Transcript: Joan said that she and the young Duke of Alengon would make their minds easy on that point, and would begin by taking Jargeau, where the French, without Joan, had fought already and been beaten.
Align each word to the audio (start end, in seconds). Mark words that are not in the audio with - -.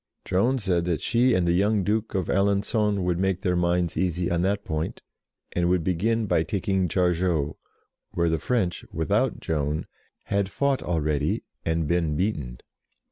Joan 0.25 0.57
said 0.57 0.85
that 0.85 0.99
she 0.99 1.35
and 1.35 1.47
the 1.47 1.51
young 1.53 1.83
Duke 1.83 2.15
of 2.15 2.27
Alengon 2.27 3.03
would 3.03 3.19
make 3.19 3.41
their 3.43 3.55
minds 3.55 3.95
easy 3.95 4.31
on 4.31 4.41
that 4.41 4.65
point, 4.65 5.03
and 5.51 5.69
would 5.69 5.83
begin 5.83 6.25
by 6.25 6.41
taking 6.41 6.87
Jargeau, 6.87 7.57
where 8.09 8.27
the 8.27 8.39
French, 8.39 8.83
without 8.91 9.39
Joan, 9.39 9.85
had 10.23 10.49
fought 10.49 10.81
already 10.81 11.43
and 11.65 11.87
been 11.87 12.15
beaten. 12.15 12.61